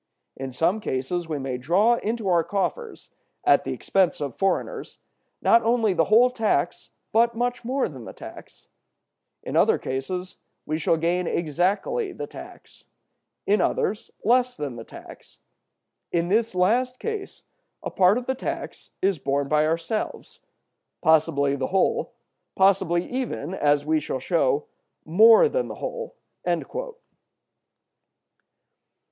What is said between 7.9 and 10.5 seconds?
the tax; in other cases